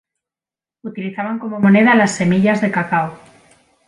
[0.83, 3.19] Utilizaban como moneda las semillas de cacao.